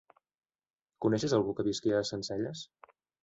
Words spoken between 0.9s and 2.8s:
Coneixes algú que visqui a Sencelles?